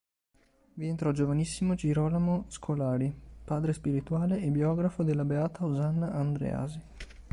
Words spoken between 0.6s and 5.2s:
Vi entrò giovanissimo Girolamo Scolari, padre spirituale e biografo